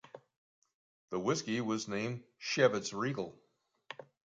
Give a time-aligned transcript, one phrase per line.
[1.11, 3.39] The whisky was named Chivas Regal.